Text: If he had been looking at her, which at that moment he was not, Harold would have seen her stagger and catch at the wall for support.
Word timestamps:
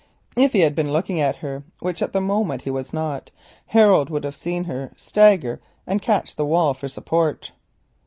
If 0.35 0.53
he 0.53 0.61
had 0.61 0.73
been 0.73 0.91
looking 0.91 1.19
at 1.21 1.35
her, 1.45 1.61
which 1.79 2.01
at 2.01 2.11
that 2.11 2.21
moment 2.21 2.63
he 2.63 2.71
was 2.71 2.91
not, 2.91 3.29
Harold 3.67 4.09
would 4.09 4.23
have 4.23 4.35
seen 4.35 4.63
her 4.63 4.91
stagger 4.97 5.61
and 5.85 6.01
catch 6.01 6.31
at 6.31 6.37
the 6.37 6.45
wall 6.47 6.73
for 6.73 6.87
support. 6.87 7.51